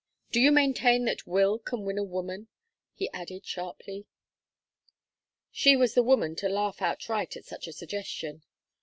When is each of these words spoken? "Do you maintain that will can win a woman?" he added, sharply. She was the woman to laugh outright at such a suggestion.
"Do 0.31 0.39
you 0.39 0.51
maintain 0.51 1.05
that 1.05 1.27
will 1.27 1.59
can 1.59 1.85
win 1.85 1.99
a 1.99 2.03
woman?" 2.03 2.47
he 2.95 3.07
added, 3.11 3.45
sharply. 3.45 4.07
She 5.51 5.75
was 5.75 5.93
the 5.93 6.01
woman 6.01 6.35
to 6.37 6.49
laugh 6.49 6.81
outright 6.81 7.37
at 7.37 7.45
such 7.45 7.67
a 7.67 7.71
suggestion. 7.71 8.41